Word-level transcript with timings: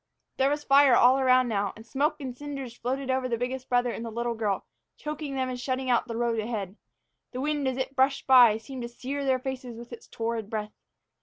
There 0.37 0.49
was 0.49 0.63
fire 0.63 0.95
all 0.95 1.19
around 1.19 1.47
now, 1.47 1.73
and 1.75 1.85
smoke 1.85 2.15
and 2.19 2.35
cinders 2.35 2.75
floated 2.75 3.11
over 3.11 3.29
the 3.29 3.37
biggest 3.37 3.69
brother 3.69 3.91
and 3.91 4.03
the 4.03 4.09
little 4.09 4.33
girl, 4.33 4.65
choking 4.97 5.35
them 5.35 5.47
and 5.47 5.59
shutting 5.59 5.91
out 5.91 6.07
the 6.07 6.17
road 6.17 6.39
ahead. 6.39 6.75
The 7.33 7.41
wind, 7.41 7.67
as 7.67 7.77
it 7.77 7.95
brushed 7.95 8.25
by, 8.25 8.57
seemed 8.57 8.81
to 8.81 8.89
sear 8.89 9.23
their 9.23 9.37
faces 9.37 9.77
with 9.77 9.93
its 9.93 10.07
torrid 10.07 10.49
breath. 10.49 10.73